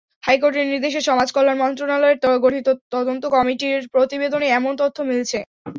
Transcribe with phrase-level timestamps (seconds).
[0.23, 5.37] হাইকোর্টের নির্দেশে সমাজকল্যাণ মন্ত্রণালয়ের গঠিত তদন্ত কমিটির প্রতিবেদনে এমন তথ্য মিলেছে।